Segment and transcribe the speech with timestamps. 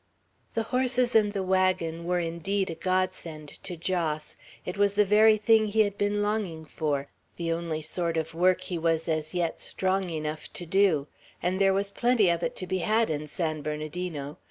[0.55, 4.35] The horses and the wagon were indeed a godsend to Jos.
[4.65, 8.61] It was the very thing he had been longing for; the only sort of work
[8.61, 11.05] he was as yet strong enough to do,
[11.39, 14.39] and there was plenty of it to be had in San Bernardino.